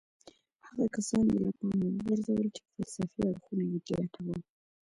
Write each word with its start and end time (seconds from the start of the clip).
هغه 0.67 0.85
کسان 0.95 1.23
يې 1.33 1.37
له 1.45 1.51
پامه 1.57 1.87
وغورځول 1.91 2.45
چې 2.55 2.61
فلسفي 2.71 3.21
اړخونه 3.31 3.63
يې 3.73 3.79
لټول. 4.01 4.39